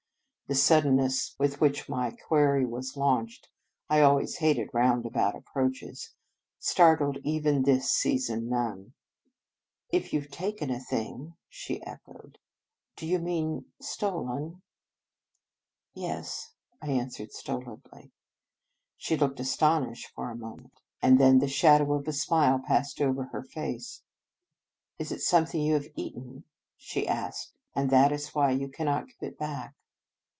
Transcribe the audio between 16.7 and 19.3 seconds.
I answered stolidly. She